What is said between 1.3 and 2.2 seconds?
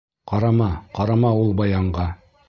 ул баянға.